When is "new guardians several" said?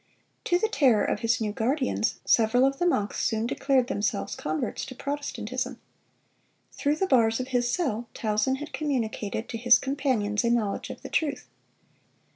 1.39-2.65